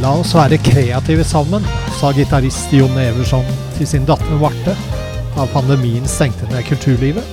La 0.00 0.14
oss 0.16 0.30
være 0.32 0.56
kreative 0.64 1.20
sammen, 1.28 1.60
sa 1.98 2.08
gitarist 2.16 2.70
Jon 2.72 2.94
Everson 2.96 3.44
til 3.76 3.84
sin 3.84 4.06
datter 4.08 4.38
Marte 4.40 4.72
da 5.34 5.44
pandemien 5.52 6.06
stengte 6.08 6.46
ned 6.48 6.64
kulturlivet. 6.64 7.26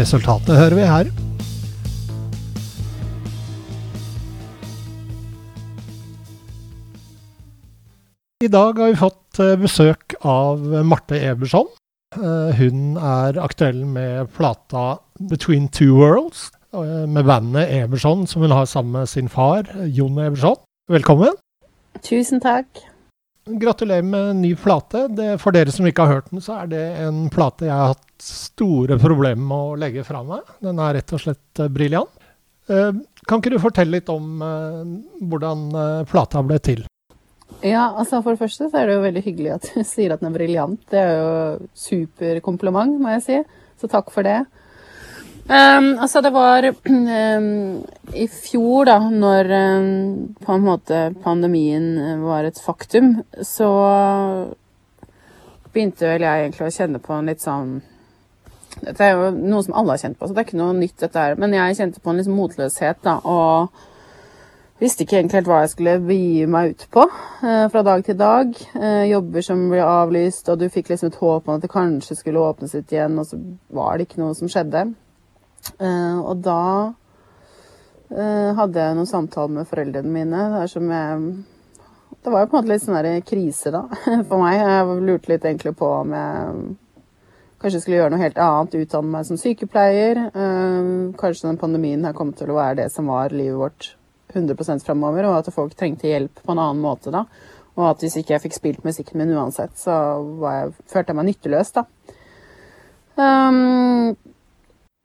Resultatet 0.00 0.56
hører 0.56 0.78
vi 0.78 0.86
her. 0.88 1.10
I 8.40 8.48
dag 8.48 8.80
har 8.80 8.88
vi 8.88 8.96
fått 9.02 9.42
eh, 9.44 9.58
besøk 9.60 10.16
av 10.24 10.64
Marte 10.88 11.20
Everson. 11.20 11.68
Eh, 12.16 12.56
hun 12.62 12.96
er 12.96 13.36
aktuell 13.44 13.84
med 13.84 14.32
plata 14.38 14.96
'Between 15.20 15.68
Two 15.68 16.00
Worlds', 16.00 16.48
eh, 16.72 17.04
med 17.04 17.28
bandet 17.28 17.68
Everson, 17.68 18.24
som 18.26 18.40
hun 18.40 18.56
har 18.56 18.64
sammen 18.64 19.02
med 19.02 19.08
sin 19.12 19.28
far, 19.28 19.68
Jon 19.84 20.16
Everson. 20.16 20.56
Velkommen. 20.90 21.36
Tusen 22.02 22.40
takk. 22.42 22.66
Gratulerer 23.46 24.02
med 24.02 24.30
en 24.30 24.40
ny 24.42 24.56
plate. 24.58 25.04
Det, 25.14 25.36
for 25.38 25.54
dere 25.54 25.70
som 25.70 25.86
ikke 25.86 26.02
har 26.02 26.16
hørt 26.16 26.32
den, 26.32 26.42
så 26.42 26.56
er 26.64 26.72
det 26.72 26.80
en 27.04 27.28
plate 27.30 27.68
jeg 27.68 27.76
har 27.76 27.92
hatt 27.92 28.24
store 28.26 28.98
problemer 28.98 29.44
med 29.52 29.68
å 29.68 29.76
legge 29.78 30.02
fra 30.02 30.24
meg. 30.26 30.48
Den 30.58 30.82
er 30.82 30.96
rett 30.98 31.14
og 31.14 31.22
slett 31.22 31.62
uh, 31.62 31.68
briljant. 31.70 32.10
Uh, 32.66 32.90
kan 33.22 33.38
ikke 33.38 33.52
du 33.54 33.60
fortelle 33.62 34.00
litt 34.00 34.10
om 34.10 34.42
uh, 34.42 34.82
hvordan 35.30 35.68
plata 36.10 36.42
ble 36.42 36.58
til? 36.58 36.82
Ja, 37.62 37.92
altså 37.94 38.18
For 38.24 38.34
det 38.34 38.42
første 38.42 38.66
så 38.66 38.80
er 38.80 38.90
det 38.90 38.98
jo 38.98 39.06
veldig 39.06 39.22
hyggelig 39.28 39.54
at 39.60 39.70
du 39.70 39.84
sier 39.92 40.16
at 40.16 40.24
den 40.24 40.32
er 40.32 40.38
briljant. 40.40 40.82
Det 40.90 41.04
er 41.04 41.14
jo 41.20 41.70
superkompliment, 41.86 42.98
må 42.98 43.14
jeg 43.14 43.26
si. 43.28 43.38
Så 43.78 43.94
takk 43.94 44.10
for 44.10 44.26
det. 44.26 44.40
Um, 45.50 45.96
altså, 45.98 46.20
det 46.22 46.30
var 46.30 46.62
um, 46.62 47.82
i 48.24 48.26
fjor, 48.30 48.86
da, 48.86 48.98
når 49.10 49.50
um, 49.50 50.34
på 50.38 50.54
en 50.54 50.62
måte 50.62 51.00
pandemien 51.24 52.22
var 52.22 52.46
et 52.46 52.60
faktum, 52.62 53.16
så 53.42 53.70
begynte 55.72 56.06
vel 56.06 56.22
jeg 56.26 56.44
egentlig 56.44 56.68
å 56.68 56.74
kjenne 56.74 57.02
på 57.02 57.14
en 57.14 57.30
litt 57.30 57.42
sånn 57.42 57.80
Dette 58.80 59.04
er 59.04 59.18
jo 59.18 59.30
noe 59.34 59.62
som 59.66 59.74
alle 59.76 59.96
har 59.96 60.00
kjent 60.04 60.18
på, 60.18 60.28
så 60.28 60.34
det 60.34 60.40
er 60.40 60.46
ikke 60.46 60.60
noe 60.60 60.74
nytt, 60.78 60.96
dette 61.02 61.18
her. 61.18 61.34
Men 61.42 61.52
jeg 61.52 61.76
kjente 61.76 62.00
på 62.00 62.12
en 62.12 62.20
liksom 62.20 62.36
motløshet, 62.38 63.00
da. 63.04 63.18
og 63.26 63.74
Visste 64.80 65.04
ikke 65.04 65.18
egentlig 65.18 65.42
helt 65.42 65.48
hva 65.50 65.58
jeg 65.60 65.72
skulle 65.74 65.94
begi 66.00 66.46
meg 66.48 66.70
ut 66.72 66.86
på 66.94 67.02
eh, 67.04 67.66
fra 67.68 67.82
dag 67.84 68.04
til 68.06 68.16
dag. 68.16 68.54
Eh, 68.78 69.10
jobber 69.10 69.44
som 69.44 69.66
ble 69.68 69.82
avlyst, 69.84 70.48
og 70.48 70.62
du 70.62 70.70
fikk 70.72 70.88
liksom 70.88 71.10
et 71.10 71.18
håp 71.20 71.50
om 71.50 71.58
at 71.58 71.66
det 71.66 71.72
kanskje 71.74 72.16
skulle 72.16 72.40
åpnes 72.40 72.72
ut 72.78 72.94
igjen, 72.94 73.18
og 73.20 73.28
så 73.28 73.36
var 73.76 73.98
det 73.98 74.06
ikke 74.08 74.22
noe 74.22 74.38
som 74.38 74.48
skjedde. 74.48 74.86
Eh, 75.80 76.18
og 76.18 76.42
da 76.44 76.60
eh, 78.10 78.50
hadde 78.56 78.84
jeg 78.84 78.98
noen 78.98 79.08
samtaler 79.08 79.60
med 79.60 79.70
foreldrene 79.70 80.12
mine 80.12 80.44
der 80.54 80.70
som 80.70 80.86
jeg 80.90 81.24
Det 82.20 82.32
var 82.32 82.44
jo 82.44 82.50
på 82.50 82.56
en 82.56 82.60
måte 82.60 82.72
litt 82.72 82.84
sånn 82.84 83.26
krise, 83.28 83.72
da, 83.72 83.86
for 84.28 84.40
meg. 84.42 84.60
Jeg 84.60 85.02
lurte 85.06 85.32
litt 85.32 85.44
egentlig 85.44 85.72
på 85.78 85.88
om 86.02 86.16
jeg 86.16 86.74
kanskje 87.60 87.80
skulle 87.80 88.00
gjøre 88.00 88.12
noe 88.14 88.22
helt 88.22 88.40
annet, 88.40 88.76
utdanne 88.82 89.14
meg 89.14 89.28
som 89.28 89.38
sykepleier. 89.40 90.20
Eh, 90.28 90.90
kanskje 91.20 91.48
den 91.48 91.60
pandemien 91.60 92.04
her 92.04 92.16
kom 92.16 92.34
til 92.36 92.52
å 92.52 92.58
være 92.58 92.82
det 92.82 92.90
som 92.92 93.08
var 93.12 93.32
livet 93.32 93.60
vårt 93.60 93.94
100 94.34 94.84
framover, 94.84 95.26
og 95.26 95.40
at 95.40 95.54
folk 95.54 95.74
trengte 95.74 96.08
hjelp 96.08 96.42
på 96.44 96.52
en 96.52 96.60
annen 96.60 96.82
måte 96.82 97.12
da. 97.14 97.24
Og 97.78 97.86
at 97.88 98.02
hvis 98.02 98.18
ikke 98.20 98.34
jeg 98.34 98.44
fikk 98.44 98.56
spilt 98.56 98.84
musikken 98.86 99.20
min 99.20 99.32
uansett, 99.36 99.76
så 99.78 99.94
jeg, 100.44 100.74
følte 100.90 101.12
jeg 101.12 101.18
meg 101.18 101.28
nytteløs, 101.30 101.72
da. 101.76 101.86
Um, 103.20 104.16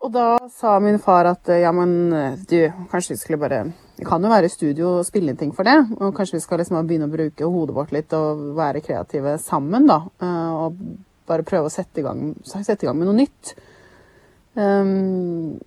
og 0.04 0.12
da 0.14 0.26
sa 0.52 0.76
min 0.84 1.00
far 1.02 1.30
at 1.30 1.50
ja, 1.62 1.72
men 1.74 2.12
du, 2.50 2.58
kanskje 2.92 3.16
vi 3.16 3.20
skulle 3.22 3.40
bare 3.42 3.62
Det 3.96 4.06
kan 4.06 4.24
jo 4.24 4.30
være 4.30 4.50
i 4.50 4.54
studio 4.54 4.98
og 5.00 5.08
spille 5.08 5.32
inn 5.32 5.40
ting 5.40 5.54
for 5.56 5.66
det. 5.66 5.78
Og 5.98 6.12
kanskje 6.18 6.36
vi 6.36 6.44
skal 6.44 6.60
liksom 6.60 6.82
begynne 6.84 7.08
å 7.08 7.14
bruke 7.14 7.48
hodet 7.48 7.76
vårt 7.78 7.94
litt 7.96 8.14
og 8.14 8.42
være 8.58 8.84
kreative 8.84 9.38
sammen, 9.42 9.88
da. 9.88 10.02
Eh, 10.20 10.52
og 10.66 10.82
bare 11.30 11.46
prøve 11.48 11.70
å 11.70 11.74
sette 11.74 12.02
i 12.02 12.06
gang, 12.06 12.34
sette 12.46 12.86
i 12.86 12.90
gang 12.90 12.98
med 13.00 13.10
noe 13.10 13.18
nytt. 13.18 13.56
Um, 14.56 15.58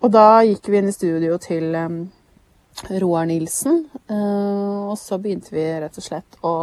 og 0.00 0.12
da 0.14 0.40
gikk 0.46 0.70
vi 0.72 0.80
inn 0.80 0.88
i 0.88 0.96
studio 0.96 1.36
til 1.42 1.74
um, 1.76 1.98
Roar 3.02 3.26
Nilsen. 3.28 3.82
Uh, 4.08 4.90
og 4.90 4.96
så 5.00 5.18
begynte 5.20 5.52
vi 5.54 5.66
rett 5.82 5.98
og 6.00 6.06
slett 6.06 6.38
å, 6.46 6.54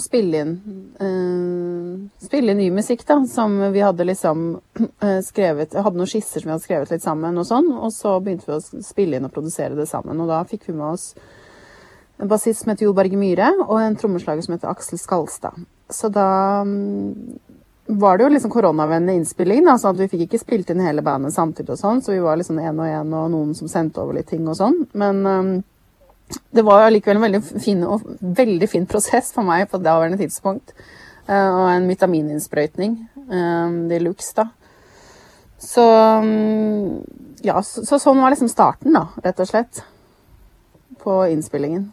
å 0.00 0.04
spille 0.04 0.40
inn 0.42 0.54
uh, 0.98 2.24
Spille 2.24 2.54
inn 2.54 2.60
ny 2.60 2.70
musikk, 2.74 3.04
da, 3.08 3.20
som 3.30 3.54
vi 3.74 3.82
hadde 3.84 4.06
liksom 4.08 4.46
uh, 4.58 5.20
skrevet 5.30 5.76
Hadde 5.76 6.00
noen 6.00 6.10
skisser 6.10 6.42
som 6.42 6.50
vi 6.50 6.54
hadde 6.56 6.66
skrevet 6.66 6.94
litt 6.94 7.04
sammen, 7.04 7.38
og 7.38 7.46
sånn. 7.48 7.70
Og 7.76 7.92
så 7.94 8.16
begynte 8.24 8.48
vi 8.48 8.56
å 8.56 8.82
spille 8.84 9.20
inn 9.20 9.28
og 9.28 9.34
produsere 9.34 9.78
det 9.78 9.88
sammen. 9.90 10.20
Og 10.20 10.32
da 10.32 10.42
fikk 10.48 10.68
vi 10.70 10.76
med 10.76 10.96
oss 10.96 11.12
en 12.20 12.28
bassist 12.28 12.64
som 12.64 12.72
heter 12.72 12.84
Jo 12.84 12.96
Berge 12.96 13.16
Myhre, 13.16 13.52
og 13.64 13.78
en 13.80 13.96
trommeslager 13.96 14.44
som 14.44 14.56
heter 14.56 14.68
Aksel 14.68 15.00
Skalstad. 15.00 15.62
Så 15.90 16.10
da 16.12 16.60
um, 16.66 17.14
var 17.86 18.18
det 18.18 18.26
jo 18.26 18.32
liksom 18.34 18.52
koronavennlig 18.52 19.14
innspilling. 19.20 19.64
da, 19.64 19.78
sånn 19.78 19.96
at 19.96 20.02
Vi 20.02 20.10
fikk 20.12 20.26
ikke 20.26 20.42
spilt 20.42 20.70
inn 20.70 20.84
hele 20.84 21.02
bandet 21.02 21.34
samtidig, 21.34 21.72
og 21.74 21.80
sånn, 21.80 22.02
så 22.04 22.12
vi 22.12 22.20
var 22.22 22.36
liksom 22.36 22.60
én 22.60 22.76
og 22.76 22.86
én, 22.86 23.14
og 23.16 23.30
noen 23.32 23.54
som 23.56 23.72
sendte 23.72 24.02
over 24.02 24.18
litt 24.18 24.28
ting 24.30 24.46
og 24.48 24.58
sånn. 24.58 24.82
Men 24.92 25.24
um, 25.26 25.54
det 26.50 26.64
var 26.66 26.86
allikevel 26.86 27.18
en 27.18 27.26
veldig 27.26 27.42
fin, 27.62 27.82
og 27.86 28.06
veldig 28.20 28.68
fin 28.70 28.86
prosess 28.90 29.30
for 29.34 29.46
meg 29.46 29.68
på 29.70 29.80
det 29.80 29.88
daværende 29.88 30.20
tidspunkt. 30.20 30.74
Uh, 31.28 31.46
og 31.46 31.66
en 31.70 31.86
vitamininnsprøytning 31.90 32.96
um, 33.30 33.86
de 33.90 34.00
luxe, 34.02 34.32
da. 34.38 34.48
Så 35.60 35.84
um, 35.84 37.00
ja, 37.44 37.60
så, 37.62 37.84
så, 37.86 37.98
sånn 38.00 38.20
var 38.20 38.32
liksom 38.32 38.50
starten, 38.50 38.94
da, 38.96 39.06
rett 39.24 39.40
og 39.40 39.48
slett. 39.50 39.82
På 41.00 41.22
innspillingen. 41.30 41.90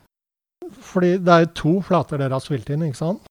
Fordi 0.83 1.15
det 1.23 1.33
er 1.33 1.45
jo 1.45 1.55
to 1.61 1.73
flater 1.85 2.19
dere 2.19 2.35
har 2.35 2.43
spilt 2.43 2.69
inn, 2.73 2.83
ikke 2.87 2.99
sant? 2.99 3.27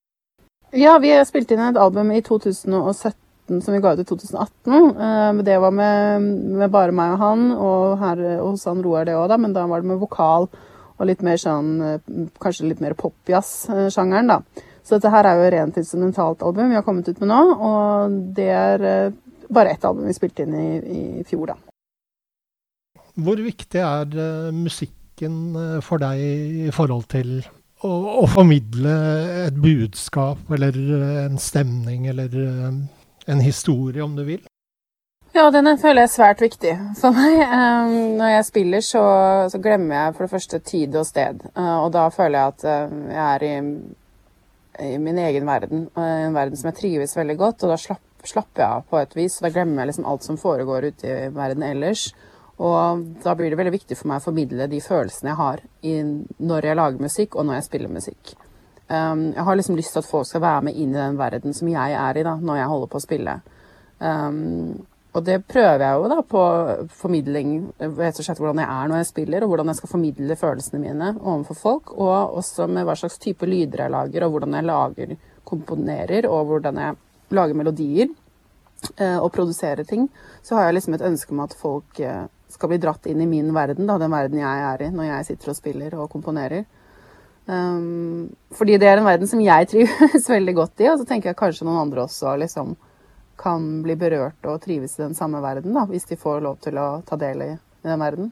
Ja, 0.75 0.97
vi 0.99 1.13
spilte 1.27 1.55
inn 1.55 1.63
et 1.67 1.79
album 1.79 2.09
i 2.11 2.23
2017 2.25 3.61
som 3.63 3.75
vi 3.75 3.81
ga 3.83 3.93
ut 3.95 4.01
i 4.01 4.07
2018. 4.07 4.73
Eh, 4.73 5.43
det 5.47 5.59
var 5.63 5.71
med, 5.71 6.25
med 6.59 6.71
bare 6.73 6.95
meg 6.95 7.13
og 7.15 7.21
han, 7.21 7.45
og 7.55 8.01
her 8.01 8.23
og 8.39 8.55
hos 8.55 8.65
han 8.67 8.81
Roar 8.83 9.07
det 9.07 9.15
òg, 9.15 9.29
da, 9.31 9.37
men 9.39 9.53
da 9.55 9.67
var 9.69 9.83
det 9.83 9.91
med 9.93 10.01
vokal 10.01 10.49
og 10.97 11.09
litt 11.09 11.23
mer 11.25 11.39
sånn 11.41 11.69
eh, 11.85 12.09
Kanskje 12.41 12.71
litt 12.71 12.81
mer 12.83 12.97
popjazz-sjangeren, 12.97 14.33
da. 14.33 14.65
Så 14.83 14.97
dette 14.97 15.11
her 15.11 15.27
er 15.27 15.39
jo 15.39 15.51
rent 15.51 15.79
instrumentalt 15.79 16.43
album 16.47 16.71
vi 16.71 16.79
har 16.79 16.85
kommet 16.85 17.09
ut 17.09 17.19
med 17.23 17.31
nå, 17.31 17.41
og 17.69 18.19
det 18.37 18.49
er 18.55 18.85
eh, 18.87 19.15
bare 19.49 19.75
ett 19.75 19.85
album 19.87 20.07
vi 20.07 20.15
spilte 20.15 20.45
inn 20.45 20.55
i, 20.57 20.67
i 20.77 21.27
fjor, 21.27 21.53
da. 21.53 21.59
Hvor 23.17 23.39
viktig 23.41 23.81
er 23.81 24.51
musikken 24.53 25.55
for 25.81 25.97
deg 26.01 26.19
i 26.67 26.73
forhold 26.75 27.07
til 27.09 27.39
å, 27.85 27.89
å, 28.21 28.25
formidle 28.29 28.93
et 29.47 29.57
budskap 29.61 30.51
eller 30.53 30.77
en 31.25 31.37
stemning 31.41 32.07
eller 32.11 32.37
eh, 32.41 32.77
en 33.27 33.43
historie, 33.43 34.03
om 34.03 34.15
du 34.17 34.23
vil? 34.27 34.45
Ja, 35.37 35.51
den 35.53 35.67
føler 35.77 36.01
jeg 36.01 36.07
er 36.07 36.09
svært 36.09 36.39
viktig 36.41 36.71
for 36.97 37.13
meg. 37.13 37.43
Når 38.17 38.29
jeg 38.31 38.45
spiller, 38.47 38.81
så, 38.81 39.01
så, 39.53 39.59
glemmer 39.61 39.93
jeg 39.93 40.15
for 40.15 40.25
det 40.25 40.31
første 40.31 40.59
tid 40.65 40.95
og 40.97 41.05
sted. 41.05 41.43
Uh, 41.51 41.83
og 41.83 41.91
da 41.93 42.07
føler 42.09 42.39
jeg 42.39 42.55
at 42.55 42.65
uh, 42.65 42.95
jeg 43.11 43.19
er 43.35 43.45
i, 43.45 43.51
i, 44.87 44.95
min 44.97 45.19
egen 45.21 45.45
verden, 45.45 45.83
uh, 45.93 46.01
en 46.23 46.33
verden 46.33 46.57
som 46.57 46.71
jeg 46.71 46.79
trives 46.79 47.13
veldig 47.19 47.37
godt. 47.37 47.67
Og 47.67 47.75
da 47.75 47.77
slapp, 47.83 48.01
slapper 48.25 48.63
jeg 48.63 48.79
av 48.79 48.89
på 48.89 48.97
et 49.03 49.15
vis. 49.19 49.37
Da 49.45 49.53
glemmer 49.53 49.83
jeg 49.83 49.91
liksom 49.91 50.09
alt 50.09 50.25
som 50.25 50.41
foregår 50.41 50.89
ute 50.89 51.13
i 51.13 51.29
verden 51.37 51.69
ellers. 51.69 52.07
Og 52.57 53.05
da 53.21 53.37
blir 53.37 53.53
det 53.53 53.61
veldig 53.61 53.77
viktig 53.77 54.01
for 54.01 54.09
meg 54.09 54.23
å 54.23 54.27
formidle 54.31 54.65
de 54.71 54.81
følelsene 54.81 55.35
jeg 55.35 55.37
har 55.37 55.65
når 56.41 56.65
jeg 56.65 56.81
lager 56.81 57.05
musikk, 57.05 57.37
og 57.37 57.45
når 57.45 57.59
jeg 57.59 57.69
spiller 57.69 57.93
musikk. 57.93 58.33
Jeg 58.89 59.45
har 59.45 59.59
liksom 59.59 59.77
lyst 59.77 59.93
til 59.93 60.01
at 60.01 60.09
folk 60.09 60.25
skal 60.25 60.41
være 60.41 60.65
med 60.65 60.79
inn 60.81 60.95
i 60.95 60.97
den 60.97 61.19
verden 61.21 61.53
som 61.53 61.69
jeg 61.69 61.93
er 61.93 62.17
i 62.17 62.25
da, 62.25 62.33
når 62.41 62.63
jeg 62.63 62.71
holder 62.71 62.89
på 62.89 62.97
å 62.97 63.05
spille. 63.05 63.35
Um, 64.01 64.87
og 65.17 65.23
det 65.25 65.39
prøver 65.49 65.81
jeg 65.81 65.97
jo 65.97 66.09
da 66.11 66.17
på 66.29 66.41
formidling, 66.99 67.53
rett 67.81 68.19
og 68.19 68.25
slett 68.25 68.37
hvordan 68.41 68.61
jeg 68.61 68.69
er 68.69 68.91
når 68.91 69.01
jeg 69.01 69.09
spiller, 69.09 69.43
og 69.43 69.51
hvordan 69.51 69.71
jeg 69.71 69.79
skal 69.79 69.91
formidle 69.95 70.37
følelsene 70.37 70.81
mine 70.83 71.09
overfor 71.17 71.57
folk, 71.57 71.91
og 71.97 72.37
også 72.37 72.67
med 72.69 72.85
hva 72.85 72.93
slags 72.99 73.17
type 73.23 73.49
lyder 73.49 73.85
jeg 73.85 73.93
lager, 73.95 74.27
og 74.27 74.35
hvordan 74.35 74.57
jeg 74.59 74.67
lager, 74.67 75.17
komponerer, 75.47 76.27
og 76.29 76.51
hvordan 76.51 76.81
jeg 76.83 76.97
lager 77.33 77.57
melodier 77.57 78.09
uh, 78.99 79.19
og 79.23 79.31
produserer 79.33 79.87
ting. 79.87 80.05
Så 80.43 80.57
har 80.57 80.67
jeg 80.67 80.77
liksom 80.77 80.97
et 80.97 81.05
ønske 81.09 81.33
om 81.33 81.45
at 81.47 81.55
folk 81.57 82.01
uh, 82.03 82.25
skal 82.51 82.71
bli 82.71 82.81
dratt 82.83 83.09
inn 83.09 83.23
i 83.23 83.29
min 83.29 83.53
verden, 83.55 83.87
da, 83.89 83.97
den 83.97 84.13
verden 84.13 84.43
jeg 84.43 84.65
er 84.69 84.85
i 84.85 84.91
når 84.93 85.09
jeg 85.09 85.29
sitter 85.31 85.53
og 85.53 85.57
spiller 85.57 85.97
og 85.97 86.11
komponerer. 86.13 86.67
Um, 87.47 88.27
fordi 88.53 88.75
det 88.77 88.89
er 88.91 88.99
en 88.99 89.07
verden 89.07 89.29
som 89.29 89.41
jeg 89.41 89.67
trives 89.71 90.29
veldig 90.29 90.55
godt 90.61 90.83
i, 90.83 90.91
og 90.91 91.01
så 91.01 91.07
tenker 91.09 91.31
jeg 91.31 91.39
kanskje 91.39 91.65
noen 91.65 91.87
andre 91.87 92.05
også 92.05 92.35
liksom 92.43 92.75
kan 93.37 93.67
bli 93.85 93.95
berørt 93.99 94.49
og 94.49 94.59
trives 94.63 94.97
i 94.97 95.03
den 95.03 95.15
samme 95.17 95.41
verden, 95.43 95.75
da, 95.75 95.85
hvis 95.89 96.07
de 96.09 96.17
får 96.19 96.41
lov 96.45 96.59
til 96.63 96.79
å 96.81 96.87
ta 97.07 97.19
del 97.21 97.43
i, 97.45 97.51
i 97.53 97.87
den 97.87 98.01
verden. 98.01 98.31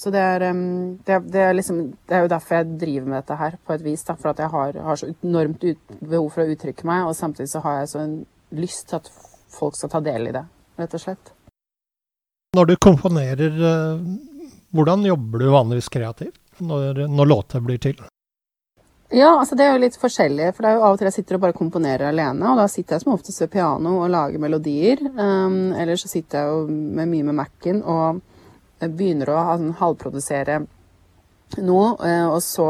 Så 0.00 0.10
det 0.14 0.20
er, 0.24 0.40
det, 0.40 1.12
er, 1.12 1.24
det, 1.28 1.40
er 1.44 1.56
liksom, 1.58 1.80
det 2.08 2.16
er, 2.16 2.24
jo 2.24 2.32
derfor 2.32 2.56
jeg 2.56 2.78
driver 2.80 3.08
med 3.10 3.18
dette 3.18 3.36
her, 3.36 3.56
på 3.66 3.74
et 3.74 3.84
vis. 3.84 4.04
Da, 4.08 4.16
for 4.16 4.32
at 4.32 4.40
jeg 4.40 4.48
har, 4.48 4.78
har 4.86 4.96
så 4.96 5.10
enormt 5.12 5.66
ut, 5.66 5.96
behov 6.00 6.30
for 6.32 6.44
å 6.44 6.54
uttrykke 6.54 6.88
meg, 6.88 7.04
og 7.04 7.18
samtidig 7.18 7.50
så 7.52 7.60
har 7.66 7.82
jeg 7.82 7.90
så 7.92 8.00
en 8.06 8.14
lyst 8.56 8.88
til 8.88 9.00
at 9.00 9.10
folk 9.52 9.76
skal 9.76 9.92
ta 9.92 10.00
del 10.04 10.30
i 10.30 10.34
det, 10.34 10.46
rett 10.80 10.96
og 10.96 11.04
slett. 11.04 11.34
Når 12.56 12.70
du 12.70 12.76
komponerer, 12.82 13.60
eh, 13.70 14.06
hvordan 14.74 15.04
jobber 15.06 15.44
du 15.44 15.50
vanligvis 15.52 15.92
kreativt? 15.92 16.40
når, 16.60 17.06
når 17.08 17.26
låter 17.26 17.60
blir 17.60 17.78
til? 17.78 18.00
Ja, 19.10 19.32
altså 19.40 19.56
det 19.58 19.64
er 19.66 19.72
jo 19.74 19.82
litt 19.82 19.96
forskjellig. 19.98 20.52
For 20.54 20.62
det 20.62 20.70
er 20.70 20.76
jo 20.78 20.82
av 20.86 20.94
og 20.94 21.00
til 21.00 21.08
jeg 21.08 21.16
sitter 21.18 21.36
og 21.36 21.44
bare 21.44 21.56
komponerer 21.58 22.10
alene. 22.12 22.52
Og 22.52 22.60
da 22.60 22.66
sitter 22.70 22.96
jeg 22.96 23.04
som 23.04 23.14
oftest 23.16 23.42
ved 23.42 23.50
piano 23.56 23.96
og 24.04 24.10
lager 24.12 24.42
melodier. 24.42 25.02
Um, 25.16 25.72
eller 25.74 25.98
så 25.98 26.10
sitter 26.10 26.38
jeg 26.38 26.52
jo 26.52 26.76
med 26.98 27.10
mye 27.10 27.26
med 27.26 27.40
Mac-en 27.40 27.80
og 27.82 28.20
begynner 28.80 29.32
å 29.32 29.40
altså, 29.56 29.72
halvprodusere 29.80 30.60
noe. 31.58 31.88
Eh, 32.06 32.26
og 32.30 32.38
så 32.46 32.68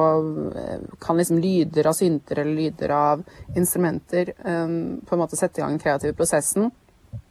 eh, 0.57 0.87
kan 1.03 1.21
liksom 1.21 1.39
lyder 1.45 1.91
av 1.91 1.99
synter 1.99 2.41
eller 2.41 2.57
lyder 2.57 2.95
av 2.97 3.25
instrumenter 3.57 4.33
um, 4.41 5.01
på 5.05 5.15
en 5.15 5.21
måte 5.21 5.37
sette 5.37 5.61
i 5.61 5.63
gang 5.65 5.77
den 5.77 5.83
kreative 5.83 6.17
prosessen. 6.17 6.71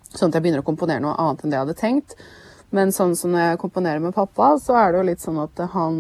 Sånn 0.09 0.29
at 0.29 0.37
jeg 0.37 0.45
begynner 0.45 0.61
å 0.61 0.69
komponere 0.69 1.01
noe 1.03 1.17
annet 1.17 1.43
enn 1.43 1.51
det 1.51 1.57
jeg 1.57 1.65
hadde 1.65 1.79
tenkt. 1.81 2.17
Men 2.77 2.93
sånn 2.93 3.15
som 3.17 3.33
når 3.33 3.47
jeg 3.47 3.61
komponerer 3.63 4.01
med 4.03 4.13
pappa, 4.13 4.53
så 4.61 4.77
er 4.77 4.91
det 4.91 4.99
jo 4.99 5.07
litt 5.07 5.23
sånn 5.23 5.39
at 5.41 5.63
han 5.73 5.95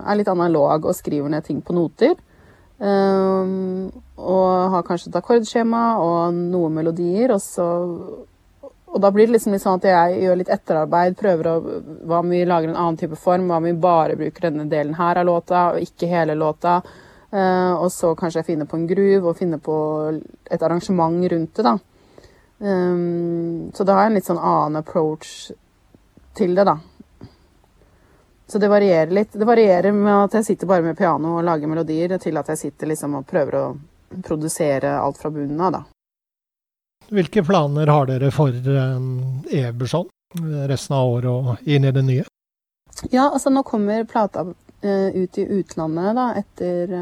er 0.00 0.16
litt 0.16 0.30
analog 0.32 0.88
og 0.88 0.96
skriver 0.96 1.28
ned 1.32 1.44
ting 1.44 1.60
på 1.60 1.76
noter. 1.76 2.16
Um, 2.84 3.88
og 4.20 4.70
har 4.74 4.84
kanskje 4.84 5.08
et 5.08 5.16
akkordskjema 5.16 5.82
og 6.04 6.34
noen 6.36 6.74
melodier, 6.80 7.32
og 7.32 7.40
så 7.42 7.66
Og 8.94 9.00
da 9.02 9.08
blir 9.10 9.26
det 9.26 9.34
liksom 9.34 9.54
litt 9.54 9.62
sånn 9.62 9.80
at 9.80 9.86
jeg 9.88 10.18
gjør 10.22 10.36
litt 10.38 10.50
etterarbeid, 10.54 11.16
prøver 11.18 11.48
å 11.50 11.54
Hva 12.06 12.20
om 12.20 12.28
vi 12.30 12.44
lager 12.46 12.70
en 12.70 12.76
annen 12.76 12.98
type 13.00 13.16
form? 13.18 13.48
Hva 13.48 13.56
om 13.58 13.66
vi 13.66 13.72
bare 13.72 14.18
bruker 14.20 14.46
denne 14.46 14.68
delen 14.70 14.94
her 14.94 15.18
av 15.18 15.26
låta, 15.26 15.64
og 15.72 15.82
ikke 15.82 16.10
hele 16.10 16.36
låta? 16.38 16.76
Uh, 17.34 17.74
og 17.80 17.88
så 17.90 18.12
kanskje 18.14 18.42
jeg 18.42 18.50
finner 18.52 18.68
på 18.70 18.78
en 18.78 18.86
groove 18.86 19.32
og 19.32 19.38
finner 19.40 19.58
på 19.58 19.76
et 20.46 20.62
arrangement 20.62 21.24
rundt 21.32 21.56
det, 21.56 21.64
da. 21.64 21.74
Um, 22.60 23.72
så 23.74 23.82
da 23.82 23.96
har 23.96 24.06
jeg 24.06 24.12
en 24.12 24.18
litt 24.20 24.28
sånn 24.28 24.38
annen 24.38 24.78
approach 24.84 25.32
til 26.38 26.54
det, 26.54 26.68
da. 26.68 26.78
Så 28.46 28.60
det 28.60 28.68
varierer 28.68 29.10
litt. 29.10 29.32
Det 29.32 29.46
varierer 29.48 29.92
med 29.92 30.14
at 30.26 30.34
jeg 30.38 30.44
sitter 30.50 30.68
bare 30.68 30.84
med 30.84 30.98
piano 30.98 31.38
og 31.38 31.44
lager 31.46 31.70
melodier, 31.70 32.18
til 32.20 32.36
at 32.36 32.50
jeg 32.52 32.60
sitter 32.60 32.92
liksom 32.92 33.16
og 33.20 33.26
prøver 33.28 33.56
å 33.60 33.64
produsere 34.24 34.92
alt 35.00 35.18
fra 35.18 35.30
bunnen 35.32 35.60
av, 35.60 35.78
da. 35.78 35.82
Hvilke 37.14 37.44
planer 37.44 37.90
har 37.92 38.06
dere 38.08 38.30
for 38.32 38.52
eh, 38.52 39.58
Eberson 39.60 40.08
resten 40.68 40.96
av 40.96 41.08
året 41.08 41.30
og 41.30 41.68
inn 41.68 41.84
i 41.84 41.92
det 41.92 42.02
nye? 42.02 42.24
Ja, 43.10 43.28
altså 43.30 43.50
nå 43.50 43.62
kommer 43.66 44.04
plata 44.08 44.44
uh, 44.44 45.08
ut 45.14 45.38
i 45.38 45.44
utlandet 45.58 46.16
da, 46.16 46.26
etter 46.38 46.94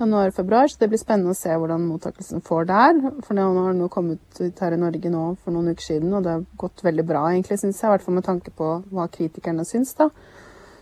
uh, 0.00 0.06
nyttår 0.06 0.06
januar-februar. 0.06 0.68
Så 0.68 0.76
det 0.78 0.88
blir 0.88 0.98
spennende 0.98 1.30
å 1.30 1.38
se 1.38 1.50
hvordan 1.50 1.86
mottakelsen 1.88 2.40
får 2.40 2.64
der. 2.66 3.00
For 3.22 3.34
det 3.34 3.42
har 3.42 3.74
nå 3.74 3.88
kommet 3.88 4.20
ut 4.40 4.60
her 4.60 4.72
i 4.72 4.80
Norge 4.80 5.10
nå 5.10 5.36
for 5.42 5.52
noen 5.52 5.72
uker 5.72 5.82
siden, 5.82 6.14
og 6.14 6.24
det 6.24 6.30
har 6.30 6.44
gått 6.56 6.84
veldig 6.84 7.04
bra, 7.06 7.30
egentlig, 7.32 7.58
syns 7.60 7.80
jeg. 7.80 7.88
I 7.88 7.92
hvert 7.94 8.02
fall 8.04 8.14
med 8.14 8.24
tanke 8.24 8.50
på 8.50 8.82
hva 8.90 9.08
kritikerne 9.08 9.64
syns, 9.64 9.94
da. 9.94 10.10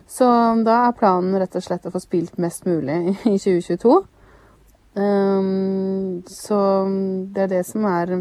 Så 0.09 0.25
da 0.65 0.87
er 0.87 0.97
planen 0.97 1.37
rett 1.37 1.55
og 1.55 1.63
slett 1.63 1.87
å 1.87 1.93
få 1.93 2.01
spilt 2.01 2.39
mest 2.39 2.65
mulig 2.65 3.17
i 3.29 3.37
2022. 3.37 3.99
Um, 4.99 6.25
så 6.27 6.59
det 7.31 7.43
er 7.45 7.51
det 7.53 7.67
som 7.69 7.85
er 7.87 8.15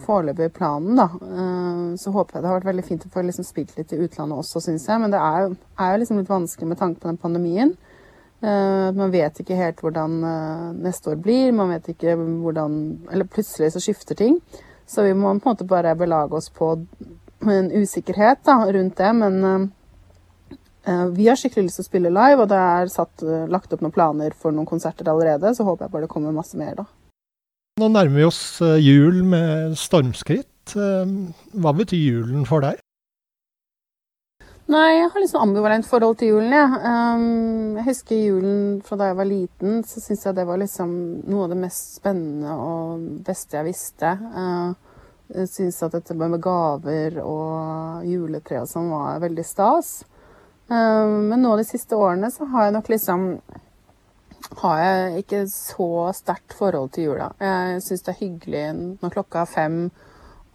foreløpig 0.00 0.50
planen, 0.52 0.98
da. 0.98 1.06
Uh, 1.22 1.94
så 1.96 2.10
håper 2.10 2.36
jeg 2.36 2.42
det 2.42 2.50
har 2.50 2.58
vært 2.58 2.72
veldig 2.72 2.84
fint 2.88 3.06
å 3.06 3.12
få 3.12 3.22
liksom 3.22 3.46
spilt 3.46 3.76
litt 3.78 3.94
i 3.94 4.00
utlandet 4.02 4.42
også, 4.42 4.60
syns 4.60 4.88
jeg. 4.88 5.00
Men 5.00 5.14
det 5.14 5.22
er 5.22 5.54
er 5.80 5.94
jo 5.94 6.02
liksom 6.02 6.18
litt 6.18 6.32
vanskelig 6.32 6.68
med 6.68 6.80
tanke 6.82 7.00
på 7.00 7.08
den 7.08 7.20
pandemien. 7.20 7.76
Uh, 8.40 8.88
man 8.96 9.10
vet 9.12 9.42
ikke 9.42 9.56
helt 9.58 9.82
hvordan 9.84 10.14
uh, 10.24 10.68
neste 10.80 11.12
år 11.12 11.18
blir. 11.20 11.50
Man 11.52 11.74
vet 11.74 11.90
ikke 11.92 12.14
hvordan 12.16 12.78
Eller 13.12 13.28
plutselig 13.28 13.74
så 13.74 13.82
skifter 13.84 14.16
ting. 14.16 14.38
Så 14.88 15.04
vi 15.04 15.12
må 15.14 15.34
på 15.36 15.50
en 15.50 15.52
måte 15.52 15.68
bare 15.68 15.92
belage 15.94 16.38
oss 16.38 16.48
på 16.48 16.72
en 17.44 17.68
usikkerhet 17.70 18.40
da, 18.48 18.56
rundt 18.72 18.96
det. 18.96 19.12
Men 19.20 19.36
uh, 19.44 21.06
vi 21.12 21.28
har 21.28 21.36
skikkelig 21.36 21.68
lyst 21.68 21.82
til 21.82 21.84
å 21.84 21.90
spille 21.90 22.14
live, 22.16 22.40
og 22.40 22.48
det 22.50 22.58
er 22.58 22.90
satt, 22.90 23.22
lagt 23.52 23.72
opp 23.76 23.84
noen 23.84 23.94
planer 23.94 24.32
for 24.32 24.56
noen 24.56 24.68
konserter 24.68 25.12
allerede. 25.12 25.52
Så 25.54 25.66
håper 25.68 25.86
jeg 25.86 25.92
bare 25.92 26.08
det 26.08 26.12
kommer 26.12 26.34
masse 26.34 26.58
mer, 26.58 26.80
da. 26.80 26.88
Nå 27.80 27.88
nærmer 27.92 28.22
vi 28.22 28.26
oss 28.26 28.42
jul 28.80 29.20
med 29.28 29.76
stormskritt. 29.78 30.72
Hva 30.72 31.72
betyr 31.76 32.00
julen 32.00 32.48
for 32.48 32.64
deg? 32.64 32.80
Nei, 34.70 35.00
jeg 35.00 35.08
har 35.10 35.22
liksom 35.22 35.42
ambivalent 35.42 35.86
forhold 35.88 36.20
til 36.20 36.28
julen, 36.30 36.52
jeg. 36.54 36.74
Ja. 36.78 36.90
Um, 37.16 37.78
jeg 37.80 37.86
husker 37.88 38.20
julen 38.20 38.58
fra 38.86 38.98
da 39.00 39.08
jeg 39.08 39.16
var 39.18 39.26
liten, 39.26 39.80
så 39.82 40.02
syns 40.02 40.22
jeg 40.28 40.36
det 40.36 40.44
var 40.46 40.60
liksom 40.60 40.92
noe 41.26 41.46
av 41.46 41.50
det 41.50 41.58
mest 41.58 41.96
spennende 41.96 42.52
og 42.54 43.08
beste 43.26 43.58
jeg 43.58 43.66
visste. 43.66 44.12
Uh, 44.30 44.70
jeg 45.34 45.50
syns 45.50 45.80
at 45.86 45.96
dette 45.96 46.14
med 46.14 46.38
gaver 46.42 47.18
og 47.24 48.06
juletre 48.06 48.62
og 48.62 48.70
sånn 48.70 48.92
var 48.92 49.18
veldig 49.24 49.46
stas. 49.46 49.90
Um, 50.70 51.32
men 51.32 51.42
nå 51.42 51.56
de 51.58 51.66
siste 51.66 51.98
årene 51.98 52.30
så 52.30 52.46
har 52.52 52.68
jeg 52.68 52.76
nok 52.78 52.92
liksom 52.94 53.26
har 54.60 54.78
jeg 54.84 55.24
ikke 55.24 55.40
så 55.50 55.90
sterkt 56.14 56.54
forhold 56.58 56.94
til 56.94 57.10
jula. 57.10 57.32
Jeg 57.42 57.82
syns 57.82 58.06
det 58.06 58.14
er 58.14 58.22
hyggelig 58.22 58.64
når 59.02 59.18
klokka 59.18 59.42
er 59.42 59.50
fem 59.50 59.82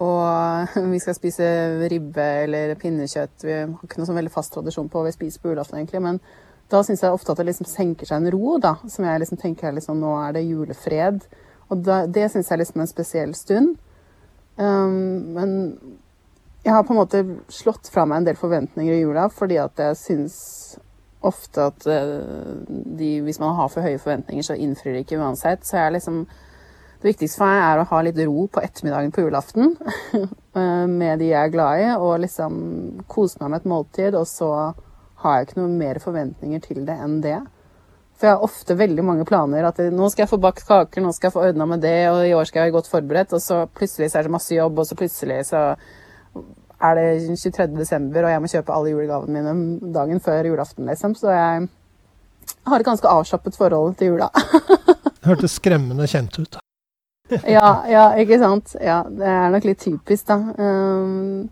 og 0.04 0.76
vi 0.94 1.00
skal 1.00 1.16
spise 1.16 1.46
ribbe 1.92 2.26
eller 2.46 2.76
pinnekjøtt. 2.80 3.46
Vi 3.46 3.54
har 3.62 3.72
ikke 3.88 4.02
noe 4.02 4.10
sånn 4.10 4.20
veldig 4.20 4.34
fast 4.34 4.54
tradisjon 4.56 4.90
på 4.92 5.00
hva 5.00 5.10
vi 5.10 5.16
spiser 5.16 5.44
på 5.44 5.54
julaften, 5.54 5.80
egentlig. 5.80 6.04
Men 6.04 6.20
da 6.72 6.82
syns 6.84 7.04
jeg 7.06 7.16
ofte 7.16 7.32
at 7.32 7.40
det 7.40 7.48
liksom 7.52 7.70
senker 7.70 8.10
seg 8.10 8.24
en 8.24 8.34
ro, 8.36 8.58
da. 8.62 8.76
Som 8.92 9.08
jeg 9.08 9.24
liksom 9.24 9.40
tenker 9.42 9.76
liksom, 9.76 10.02
nå 10.02 10.16
er 10.20 10.36
det 10.36 10.48
julefred. 10.48 11.28
Og 11.70 11.86
da, 11.86 12.04
det 12.08 12.30
syns 12.34 12.52
jeg 12.52 12.62
liksom 12.62 12.82
er 12.82 12.88
en 12.88 12.92
spesiell 12.92 13.36
stund. 13.38 13.78
Um, 14.58 15.36
men 15.36 15.54
jeg 16.66 16.74
har 16.74 16.84
på 16.84 16.96
en 16.96 17.00
måte 17.00 17.22
slått 17.54 17.90
fra 17.94 18.06
meg 18.08 18.22
en 18.22 18.28
del 18.30 18.38
forventninger 18.40 18.94
i 18.96 19.02
jula 19.02 19.26
fordi 19.28 19.58
at 19.60 19.82
jeg 19.84 19.98
syns 20.00 20.38
ofte 21.26 21.66
at 21.68 21.84
uh, 21.90 22.64
de, 22.70 23.10
hvis 23.26 23.42
man 23.42 23.58
har 23.58 23.70
for 23.74 23.86
høye 23.86 24.00
forventninger, 24.02 24.46
så 24.46 24.58
innfrir 24.58 24.96
de 24.96 25.04
ikke 25.06 25.20
uansett. 25.20 25.66
Så 25.66 25.78
jeg 25.78 25.90
er 25.90 25.96
liksom 25.98 26.24
det 27.02 27.12
viktigste 27.12 27.42
for 27.42 27.50
meg 27.50 27.62
er 27.62 27.82
å 27.82 27.88
ha 27.90 28.02
litt 28.06 28.20
ro 28.24 28.46
på 28.52 28.62
ettermiddagen 28.64 29.12
på 29.14 29.26
julaften 29.26 29.76
eh, 30.16 30.86
med 30.90 31.20
de 31.22 31.32
jeg 31.32 31.42
er 31.42 31.54
glad 31.54 31.82
i, 31.84 31.90
og 32.00 32.22
liksom 32.24 32.56
kose 33.12 33.42
meg 33.42 33.52
med 33.52 33.60
et 33.62 33.70
måltid. 33.70 34.18
Og 34.18 34.26
så 34.30 34.50
har 35.24 35.38
jeg 35.38 35.50
ikke 35.50 35.60
noe 35.62 35.76
mer 35.76 36.00
forventninger 36.04 36.64
til 36.64 36.82
det 36.88 36.96
enn 37.04 37.20
det. 37.26 37.38
For 38.16 38.30
jeg 38.30 38.38
har 38.38 38.48
ofte 38.48 38.78
veldig 38.80 39.04
mange 39.04 39.28
planer. 39.28 39.68
At 39.68 39.82
nå 39.92 40.10
skal 40.12 40.24
jeg 40.24 40.32
få 40.32 40.42
bakt 40.42 40.64
kaker, 40.68 41.04
nå 41.04 41.12
skal 41.16 41.30
jeg 41.30 41.36
få 41.36 41.46
ordna 41.50 41.68
med 41.70 41.84
det, 41.84 41.98
og 42.14 42.22
i 42.24 42.34
år 42.38 42.48
skal 42.48 42.62
jeg 42.62 42.70
være 42.70 42.78
godt 42.78 42.92
forberedt. 42.92 43.36
Og 43.36 43.44
så 43.44 43.62
plutselig 43.68 44.12
så 44.12 44.22
er 44.22 44.28
det 44.28 44.36
masse 44.38 44.56
jobb, 44.56 44.80
og 44.80 44.88
så 44.88 44.98
plutselig 45.00 45.42
så 45.52 45.64
er 46.86 47.00
det 47.00 47.08
23. 47.28 47.70
desember, 47.76 48.26
og 48.26 48.34
jeg 48.34 48.44
må 48.44 48.52
kjøpe 48.52 48.76
alle 48.76 48.94
julegavene 48.94 49.42
mine 49.46 49.94
dagen 49.96 50.22
før 50.24 50.52
julaften, 50.52 50.88
liksom. 50.90 51.16
Så 51.20 51.32
jeg 51.32 51.68
har 52.72 52.80
et 52.80 52.88
ganske 52.88 53.16
avslappet 53.20 53.58
forhold 53.60 53.98
til 54.00 54.16
jula. 54.16 54.30
Hørtes 55.28 55.58
skremmende 55.60 56.08
kjent 56.10 56.40
ut 56.40 56.62
ja, 57.56 57.70
ja, 57.90 58.06
ikke 58.22 58.40
sant. 58.42 58.76
Ja, 58.82 59.04
det 59.10 59.30
er 59.30 59.54
nok 59.54 59.68
litt 59.68 59.82
typisk, 59.82 60.28
da. 60.30 60.40
Um, 60.58 61.48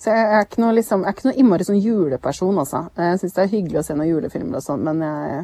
så 0.00 0.10
jeg, 0.10 0.28
er 0.34 0.46
ikke 0.46 0.62
noe, 0.64 0.74
liksom, 0.74 1.04
jeg 1.04 1.12
er 1.12 1.16
ikke 1.18 1.28
noe 1.28 1.38
innmari 1.38 1.66
sånn 1.68 1.82
juleperson, 1.82 2.56
altså. 2.58 2.86
Jeg 2.98 3.20
syns 3.20 3.36
det 3.36 3.42
er 3.44 3.52
hyggelig 3.52 3.82
å 3.82 3.84
se 3.86 3.98
noen 3.98 4.10
julefilmer 4.10 4.58
og 4.58 4.64
sånn, 4.64 4.86
men 4.88 5.04
jeg 5.06 5.42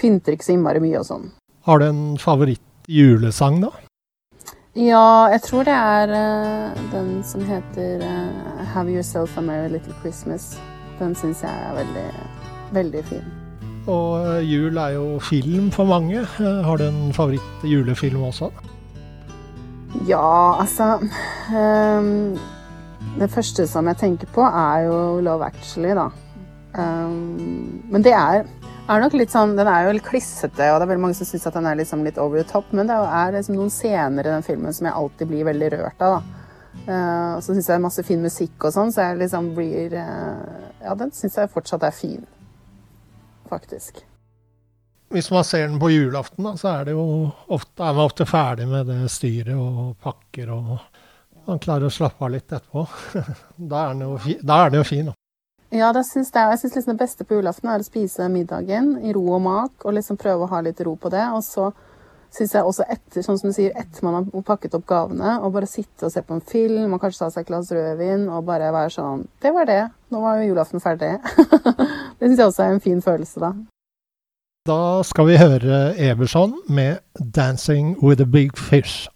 pynter 0.00 0.34
ikke 0.34 0.48
så 0.48 0.56
innmari 0.56 0.82
mye 0.82 1.02
og 1.02 1.06
sånn. 1.06 1.28
Har 1.68 1.82
du 1.82 1.88
en 1.88 2.02
favoritt-julesang, 2.22 3.60
da? 3.66 3.74
Ja, 4.78 5.26
jeg 5.32 5.42
tror 5.46 5.66
det 5.66 5.74
er 5.74 6.14
uh, 6.14 6.82
den 6.92 7.18
som 7.26 7.42
heter 7.46 8.04
uh, 8.04 8.62
'Have 8.74 8.90
Yourself 8.92 9.38
a 9.38 9.42
Merry 9.42 9.68
Little 9.72 9.94
Christmas'. 10.02 10.56
Den 10.98 11.14
syns 11.14 11.42
jeg 11.42 11.50
er 11.50 11.74
veldig, 11.78 12.08
veldig 12.72 13.04
fin. 13.10 13.37
Og 13.88 14.26
eh, 14.26 14.44
jul 14.44 14.76
er 14.76 14.96
jo 14.98 15.18
film 15.24 15.70
for 15.72 15.88
mange. 15.88 16.20
Eh, 16.20 16.60
Har 16.64 16.76
du 16.76 16.88
en 16.88 17.12
favoritt-julefilm 17.16 18.22
også? 18.28 18.50
Ja, 20.08 20.60
altså 20.60 20.98
um, 21.00 22.36
Det 23.18 23.30
første 23.32 23.66
som 23.66 23.88
jeg 23.88 23.96
tenker 23.96 24.28
på, 24.34 24.44
er 24.44 24.84
jo 24.84 25.20
Love 25.24 25.46
Actually, 25.46 25.94
da. 25.96 26.10
Um, 26.76 27.80
men 27.88 28.04
det 28.04 28.12
er, 28.12 28.44
er 28.84 29.00
nok 29.00 29.14
litt 29.16 29.32
sånn 29.32 29.54
Den 29.56 29.66
er 29.66 29.86
jo 29.86 29.94
litt 29.96 30.04
klissete, 30.04 30.66
og 30.68 30.76
det 30.76 30.84
er 30.84 30.90
veldig 30.90 31.04
mange 31.06 31.16
som 31.16 31.26
syns 31.26 31.48
at 31.48 31.56
den 31.56 31.66
er 31.66 31.78
liksom 31.80 32.04
litt 32.04 32.20
over 32.20 32.42
the 32.42 32.44
top, 32.46 32.68
men 32.76 32.90
det 32.90 32.98
er 33.00 33.32
liksom 33.38 33.56
noen 33.56 33.72
scener 33.72 34.28
i 34.28 34.34
den 34.34 34.44
filmen 34.44 34.76
som 34.76 34.90
jeg 34.90 34.98
alltid 35.00 35.32
blir 35.32 35.48
veldig 35.48 35.72
rørt 35.78 36.04
av. 36.04 36.18
da. 36.18 36.34
Uh, 36.88 37.30
og 37.38 37.40
så 37.42 37.54
syns 37.54 37.64
jeg 37.64 37.72
det 37.72 37.78
er 37.80 37.86
masse 37.88 38.04
fin 38.06 38.20
musikk 38.22 38.68
og 38.68 38.76
sånn, 38.76 38.92
så 38.92 39.08
jeg 39.08 39.22
liksom 39.24 39.54
blir 39.56 39.96
uh, 39.96 40.68
Ja, 40.84 40.92
den 41.00 41.10
syns 41.16 41.40
jeg 41.40 41.50
fortsatt 41.56 41.88
er 41.88 41.96
fin. 41.96 42.26
Faktisk. 43.48 44.04
Hvis 45.08 45.30
man 45.32 45.44
ser 45.44 45.68
den 45.68 45.78
på 45.80 45.88
julaften, 45.90 46.44
da, 46.44 46.52
så 46.60 46.68
er, 46.68 46.88
det 46.88 46.96
jo 46.96 47.04
ofte, 47.48 47.80
er 47.80 47.94
man 47.96 48.04
ofte 48.04 48.26
ferdig 48.28 48.66
med 48.68 48.90
det 48.90 49.06
styret 49.12 49.56
og 49.56 49.94
pakker 50.04 50.52
og 50.52 50.74
man 51.48 51.60
klarer 51.64 51.88
å 51.88 51.92
slappe 51.92 52.26
av 52.26 52.34
litt 52.34 52.52
etterpå. 52.52 52.84
Da 53.70 53.86
er 53.86 53.94
den 53.94 54.04
jo, 54.04 54.18
fi, 54.20 54.36
er 54.36 54.68
den 54.68 54.82
jo 54.82 54.84
fin. 54.84 55.08
Da. 55.08 55.14
Ja, 55.78 55.92
det 55.96 56.04
synes 56.08 56.28
jeg. 56.32 56.50
Jeg 56.52 56.60
syns 56.60 56.76
liksom 56.76 56.92
det 56.92 57.02
beste 57.02 57.24
på 57.24 57.38
julaften 57.38 57.70
er 57.72 57.80
å 57.80 57.86
spise 57.86 58.28
middagen 58.32 58.94
i 59.04 59.14
ro 59.16 59.24
og 59.36 59.42
mak, 59.44 59.84
og 59.84 59.96
liksom 59.96 60.20
prøve 60.20 60.44
å 60.44 60.50
ha 60.52 60.60
litt 60.64 60.80
ro 60.84 60.94
på 61.00 61.12
det. 61.12 61.24
Og 61.36 61.40
så 61.44 61.70
syns 62.34 62.54
jeg 62.54 62.64
også 62.68 62.86
etter, 62.88 63.24
sånn 63.24 63.38
som 63.40 63.50
du 63.50 63.56
sier, 63.56 63.72
etter 63.78 64.04
man 64.06 64.18
har 64.18 64.44
pakket 64.46 64.76
opp 64.78 64.86
gavene, 64.88 65.38
og 65.42 65.54
bare 65.56 65.68
sitte 65.70 66.08
og 66.08 66.12
se 66.14 66.22
på 66.24 66.36
en 66.36 66.44
film 66.44 66.94
og 66.94 67.02
kanskje 67.02 67.24
ta 67.24 67.30
seg 67.34 67.46
et 67.46 67.50
glass 67.50 67.72
rødvin 67.74 68.28
og 68.28 68.46
bare 68.48 68.72
være 68.74 68.94
sånn 68.94 69.26
Det 69.42 69.52
var 69.54 69.68
det. 69.68 69.82
Nå 70.12 70.22
var 70.22 70.38
jo 70.38 70.52
julaften 70.52 70.82
ferdig. 70.84 71.16
det 72.18 72.30
syns 72.30 72.38
jeg 72.38 72.46
også 72.46 72.64
er 72.64 72.76
en 72.76 72.84
fin 72.84 73.02
følelse, 73.04 73.40
da. 73.42 73.52
Da 74.68 74.80
skal 75.06 75.30
vi 75.30 75.38
høre 75.40 75.94
Everson 75.96 76.58
med 76.68 76.98
'Dancing 77.16 77.96
with 78.02 78.20
a 78.20 78.26
Big 78.26 78.52
Fish'. 78.56 79.08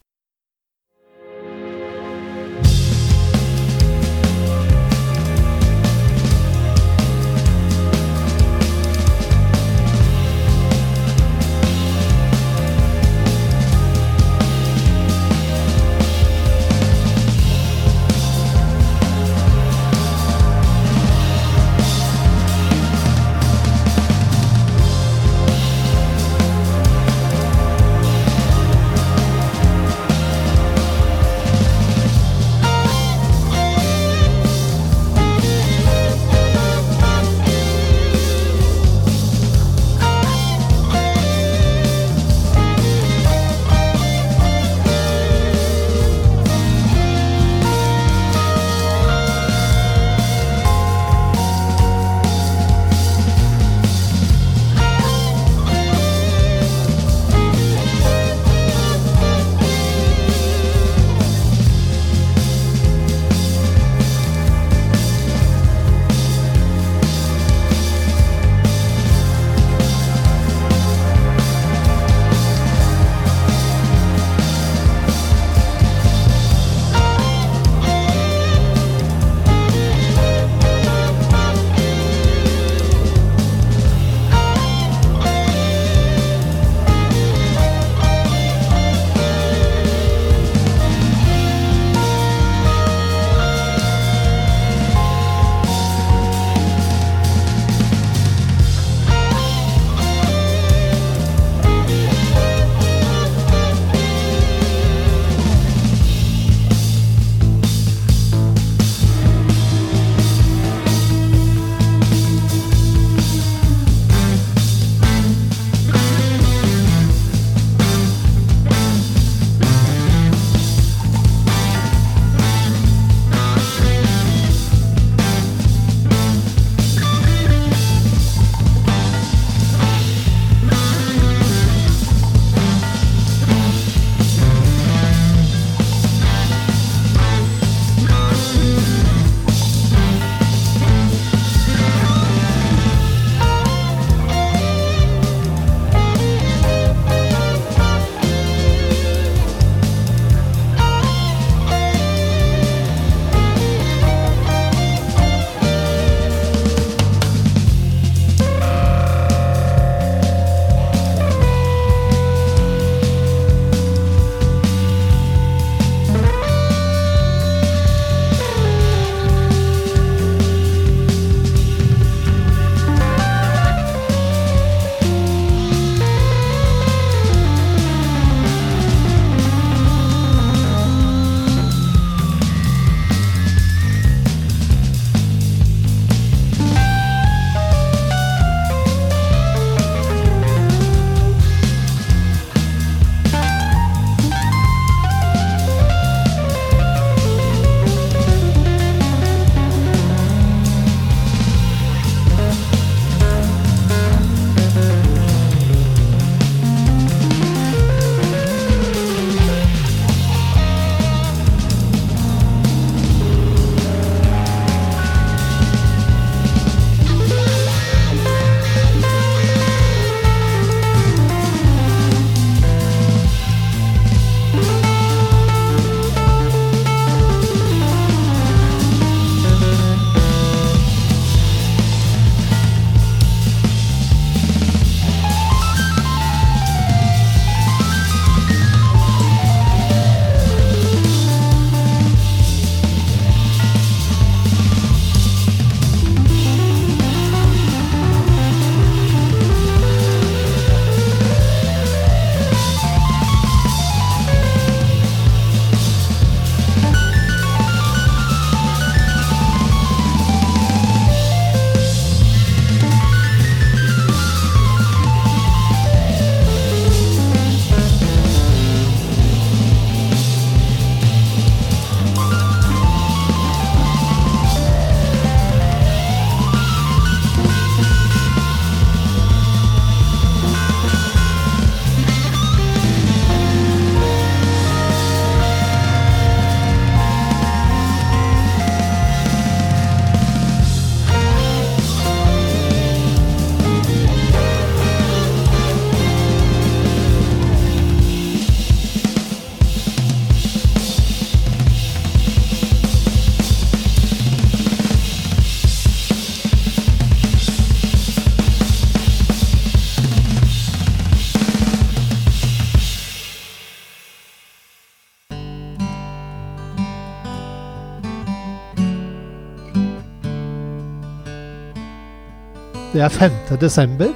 Det 322.93 323.01
er 323.01 323.09
5. 323.09 323.57
desember, 323.57 324.11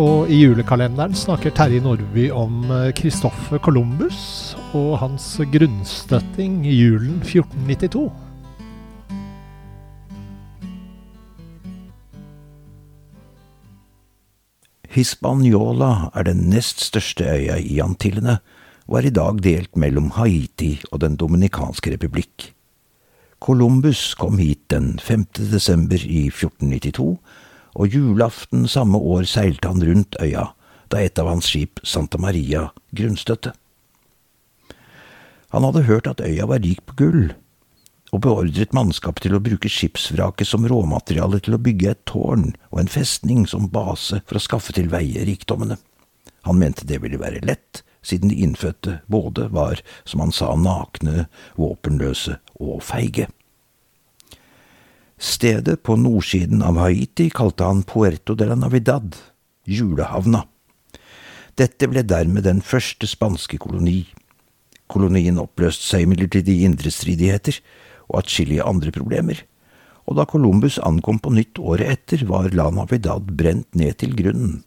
og 0.00 0.30
i 0.32 0.38
julekalenderen 0.46 1.12
snakker 1.12 1.52
Terje 1.52 1.82
Nordby 1.84 2.30
om 2.32 2.70
Christoffer 2.96 3.60
Columbus 3.60 4.54
og 4.72 4.94
hans 5.02 5.26
grunnstøtting 5.52 6.62
i 6.64 6.72
julen 6.72 7.18
1492. 7.20 8.08
Hispaniola 14.96 16.08
er 16.16 16.24
den 16.32 16.48
nest 16.48 16.80
største 16.80 17.28
øya 17.28 17.60
i 17.60 17.76
Antillene, 17.84 18.40
og 18.88 19.02
er 19.02 19.12
i 19.12 19.16
dag 19.20 19.44
delt 19.44 19.76
mellom 19.76 20.14
Haiti 20.16 20.78
og 20.88 21.04
Den 21.04 21.20
dominikanske 21.20 21.92
republikk. 21.98 22.54
Columbus 23.36 24.14
kom 24.16 24.40
hit 24.40 24.70
den 24.72 24.94
5. 24.96 25.28
desember 25.52 26.00
i 26.00 26.30
1492 26.32 27.18
og 27.74 27.94
julaften 27.94 28.68
samme 28.70 28.98
år 28.98 29.26
seilte 29.28 29.70
han 29.70 29.82
rundt 29.84 30.18
øya 30.22 30.52
da 30.92 31.00
et 31.02 31.18
av 31.18 31.26
hans 31.30 31.48
skip, 31.50 31.80
Santa 31.82 32.20
Maria, 32.22 32.68
grunnstøtte. 32.94 33.54
Han 35.54 35.64
hadde 35.66 35.86
hørt 35.88 36.06
at 36.10 36.22
øya 36.22 36.46
var 36.50 36.62
rik 36.62 36.84
på 36.86 36.96
gull, 36.98 37.24
og 38.14 38.22
beordret 38.22 38.74
mannskapet 38.76 39.26
til 39.26 39.34
å 39.34 39.42
bruke 39.42 39.70
skipsvraket 39.70 40.46
som 40.46 40.66
råmateriale 40.70 41.40
til 41.42 41.56
å 41.56 41.62
bygge 41.62 41.90
et 41.90 42.04
tårn 42.10 42.52
og 42.70 42.82
en 42.82 42.90
festning 42.90 43.42
som 43.50 43.70
base 43.72 44.20
for 44.22 44.38
å 44.38 44.44
skaffe 44.44 44.74
til 44.76 44.90
veie 44.92 45.24
rikdommene. 45.26 45.80
Han 46.46 46.60
mente 46.60 46.86
det 46.86 47.00
ville 47.02 47.18
være 47.18 47.42
lett, 47.48 47.82
siden 48.04 48.30
de 48.30 48.42
innfødte 48.44 49.00
både 49.10 49.48
var, 49.50 49.80
som 50.04 50.22
han 50.22 50.34
sa, 50.34 50.52
nakne, 50.54 51.26
våpenløse 51.58 52.36
og 52.60 52.84
feige. 52.84 53.30
Stedet 55.18 55.82
på 55.82 55.96
nordsiden 55.96 56.62
av 56.62 56.78
Haiti 56.82 57.28
kalte 57.30 57.64
han 57.68 57.84
Puerto 57.86 58.34
de 58.34 58.48
la 58.50 58.56
Navidad, 58.58 59.14
julehavna. 59.64 60.42
Dette 61.54 61.86
ble 61.86 62.02
dermed 62.02 62.44
den 62.48 62.60
første 62.64 63.06
spanske 63.06 63.60
koloni. 63.62 64.02
Kolonien 64.90 65.38
oppløste 65.38 65.86
seg 65.86 66.04
imidlertid 66.04 66.50
i 66.50 66.64
indre 66.66 66.90
stridigheter 66.90 67.60
og 68.10 68.24
atskillige 68.24 68.66
andre 68.66 68.90
problemer, 68.94 69.38
og 70.04 70.18
da 70.18 70.26
Columbus 70.28 70.76
ankom 70.82 71.20
på 71.22 71.32
nytt 71.32 71.58
året 71.62 71.88
etter, 71.94 72.26
var 72.28 72.52
La 72.52 72.68
Navidad 72.74 73.30
brent 73.38 73.70
ned 73.78 73.96
til 74.02 74.12
grunnen. 74.18 74.58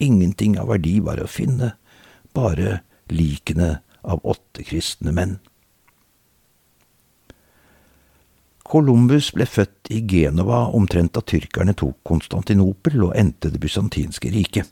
Ingenting 0.00 0.56
av 0.56 0.70
verdi 0.70 0.96
var 1.04 1.20
å 1.20 1.28
finne, 1.28 1.74
bare 2.32 2.80
likene 3.12 3.80
av 4.00 4.22
åtte 4.24 4.64
kristne 4.64 5.12
menn. 5.12 5.36
Columbus 8.70 9.32
ble 9.34 9.48
født 9.50 9.88
i 9.90 9.98
Genova 10.06 10.60
omtrent 10.78 11.16
da 11.16 11.24
tyrkerne 11.26 11.72
tok 11.74 11.96
Konstantinopel 12.06 13.02
og 13.08 13.16
endte 13.18 13.50
det 13.50 13.58
bysantinske 13.64 14.30
riket. 14.30 14.68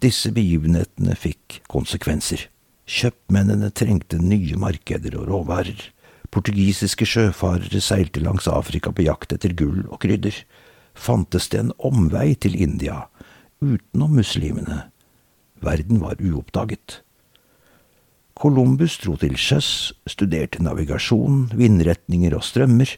Disse 0.00 0.30
begivenhetene 0.32 1.16
fikk 1.18 1.58
konsekvenser. 1.72 2.44
Kjøpmennene 2.86 3.72
trengte 3.74 4.20
nye 4.22 4.54
markeder 4.62 5.18
og 5.18 5.26
råvarer. 5.26 5.82
Portugisiske 6.30 7.08
sjøfarere 7.08 7.82
seilte 7.82 8.22
langs 8.22 8.46
Afrika 8.46 8.94
på 8.94 9.02
jakt 9.08 9.34
etter 9.34 9.58
gull 9.58 9.82
og 9.88 9.98
krydder. 10.06 10.36
Fantes 10.94 11.50
det 11.50 11.64
en 11.64 11.74
omvei 11.82 12.36
til 12.38 12.54
India, 12.54 13.08
utenom 13.58 14.14
muslimene? 14.22 14.84
Verden 15.60 15.98
var 16.04 16.22
uoppdaget. 16.22 17.00
Columbus 18.40 18.94
dro 19.02 19.18
til 19.20 19.34
sjøs, 19.36 19.90
studerte 20.08 20.62
navigasjon, 20.64 21.50
vindretninger 21.60 22.32
og 22.32 22.46
strømmer, 22.46 22.94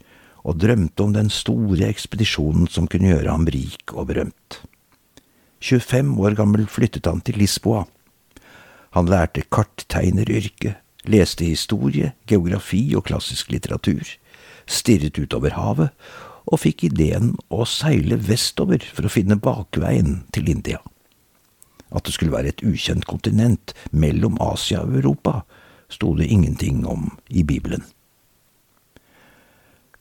og 0.47 0.61
drømte 0.63 1.03
om 1.03 1.15
den 1.17 1.31
store 1.35 1.89
ekspedisjonen 1.91 2.69
som 2.71 2.87
kunne 2.91 3.11
gjøre 3.11 3.31
ham 3.31 3.49
rik 3.51 3.91
og 3.91 4.07
berømt. 4.13 4.61
25 5.63 6.15
år 6.23 6.37
gammel 6.39 6.69
flyttet 6.71 7.11
han 7.11 7.23
til 7.27 7.41
Lisboa. 7.43 7.85
Han 8.95 9.11
lærte 9.11 9.43
karttegneryrket, 9.51 10.79
leste 11.11 11.47
historie, 11.51 12.13
geografi 12.31 12.85
og 12.95 13.09
klassisk 13.11 13.51
litteratur, 13.51 14.07
stirret 14.67 15.19
utover 15.19 15.59
havet, 15.59 15.91
og 16.47 16.63
fikk 16.63 16.87
ideen 16.91 17.35
å 17.51 17.67
seile 17.67 18.19
vestover 18.31 18.83
for 18.95 19.07
å 19.07 19.15
finne 19.15 19.39
bakveien 19.43 20.21
til 20.35 20.55
India. 20.55 20.79
At 21.93 22.07
det 22.07 22.15
skulle 22.17 22.33
være 22.33 22.55
et 22.55 22.63
ukjent 22.65 23.07
kontinent 23.07 23.75
mellom 23.93 24.39
Asia 24.41 24.83
og 24.83 24.97
Europa, 25.01 25.43
sto 25.93 26.15
det 26.17 26.31
ingenting 26.33 26.87
om 26.89 27.11
i 27.29 27.45
Bibelen. 27.45 27.85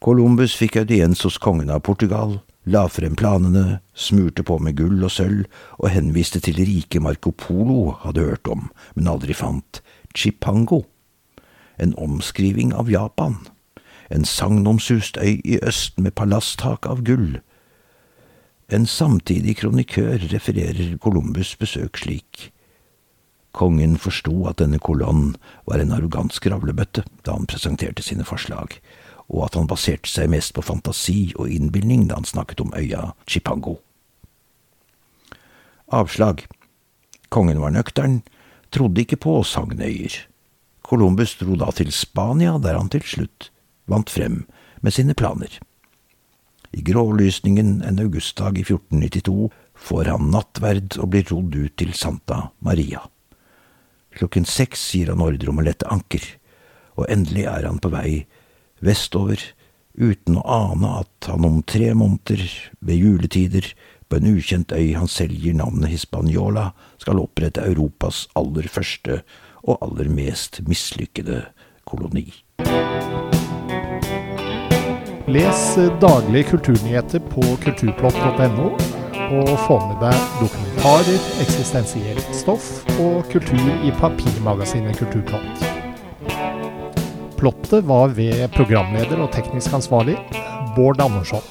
Columbus 0.02 0.56
fikk 0.58 0.80
audiens 0.82 1.22
hos 1.22 1.38
kongen 1.38 1.70
av 1.70 1.84
Portugal, 1.86 2.40
la 2.66 2.88
frem 2.90 3.14
planene, 3.18 3.82
smurte 3.94 4.42
på 4.42 4.58
med 4.58 4.80
gull 4.80 5.04
og 5.06 5.12
sølv 5.14 5.44
og 5.78 5.92
henviste 5.94 6.42
til 6.42 6.58
rike 6.58 7.02
Marco 7.04 7.34
Polo 7.38 7.98
hadde 8.02 8.26
hørt 8.26 8.50
om, 8.50 8.70
men 8.96 9.12
aldri 9.12 9.36
fant, 9.38 9.82
Chipango, 10.18 10.84
en 11.78 11.94
omskriving 12.02 12.74
av 12.74 12.90
Japan, 12.90 13.38
en 14.10 14.26
sagnomsust 14.26 15.18
øy 15.22 15.38
i 15.46 15.60
øst 15.62 16.00
med 16.02 16.16
palasstak 16.18 16.90
av 16.90 17.04
gull, 17.06 17.40
en 18.72 18.88
samtidig 18.88 19.58
kronikør 19.60 20.22
refererer 20.32 20.98
Columbus' 21.04 21.58
besøk 21.60 22.00
slik. 22.00 22.52
Kongen 23.52 23.98
forsto 24.00 24.46
at 24.48 24.62
denne 24.62 24.80
kolonnen 24.80 25.36
var 25.68 25.84
en 25.84 25.92
arrogant 25.92 26.32
skravlebøtte 26.32 27.04
da 27.26 27.36
han 27.36 27.50
presenterte 27.52 28.04
sine 28.04 28.24
forslag, 28.24 28.78
og 29.28 29.46
at 29.46 29.58
han 29.60 29.68
baserte 29.68 30.08
seg 30.08 30.32
mest 30.32 30.56
på 30.56 30.64
fantasi 30.64 31.34
og 31.36 31.52
innbilning 31.52 32.08
da 32.08 32.20
han 32.20 32.28
snakket 32.28 32.64
om 32.64 32.72
øya 32.78 33.12
Chipango. 33.28 33.78
Avslag. 35.92 36.46
Kongen 37.32 37.60
var 37.60 37.76
nøktern, 37.76 38.22
trodde 38.72 39.04
ikke 39.04 39.20
på 39.20 39.42
sagnøyer. 39.44 40.16
Columbus 40.84 41.36
dro 41.40 41.56
da 41.60 41.72
til 41.76 41.92
Spania, 41.92 42.58
der 42.60 42.80
han 42.80 42.92
til 42.92 43.04
slutt 43.04 43.52
vant 43.92 44.10
frem 44.10 44.46
med 44.82 44.96
sine 44.96 45.16
planer. 45.16 45.60
I 46.72 46.82
grålysningen 46.82 47.82
en 47.82 48.00
augustdag 48.00 48.58
i 48.58 48.64
1492 48.64 49.50
får 49.76 50.12
han 50.14 50.30
nattverd 50.32 50.96
og 51.02 51.10
blir 51.12 51.28
rodd 51.32 51.56
ut 51.56 51.74
til 51.80 51.92
Santa 51.98 52.52
Maria. 52.64 53.04
Klokken 54.16 54.48
seks 54.48 54.84
gir 54.96 55.12
han 55.12 55.24
ordre 55.24 55.52
om 55.52 55.60
å 55.60 55.66
lette 55.66 55.90
anker, 55.92 56.24
og 56.96 57.10
endelig 57.12 57.48
er 57.52 57.68
han 57.68 57.80
på 57.84 57.92
vei 57.92 58.26
vestover, 58.84 59.42
uten 59.96 60.40
å 60.40 60.46
ane 60.48 60.94
at 61.02 61.28
han 61.32 61.48
om 61.48 61.60
tre 61.68 61.92
måneder, 61.98 62.44
ved 62.80 63.04
juletider, 63.04 63.68
på 64.12 64.20
en 64.20 64.32
ukjent 64.34 64.74
øy 64.76 64.92
han 64.96 65.08
selv 65.08 65.36
gir 65.40 65.56
navnet 65.56 65.92
Hispaniola, 65.92 66.72
skal 67.00 67.20
opprette 67.24 67.64
Europas 67.64 68.26
aller 68.36 68.68
første 68.68 69.22
og 69.64 69.80
aller 69.80 70.12
mest 70.12 70.60
mislykkede 70.68 71.46
koloni. 71.88 72.28
Les 75.28 75.78
daglige 76.02 76.44
kulturnyheter 76.50 77.20
på 77.30 77.42
kulturplott.no, 77.62 78.72
og 79.32 79.52
få 79.68 79.78
med 79.86 80.00
deg 80.02 80.24
dokumentarer, 80.40 81.28
eksistensielt 81.44 82.32
stoff 82.36 82.82
og 82.98 83.22
kultur 83.30 83.70
i 83.86 83.94
papirmagasinet 84.00 84.98
Kulturplott. 84.98 85.66
Plottet 87.38 87.86
var 87.88 88.16
ved 88.18 88.48
programleder 88.58 89.22
og 89.22 89.30
teknisk 89.36 89.74
ansvarlig 89.78 90.18
Bård 90.76 91.02
Andersson. 91.02 91.46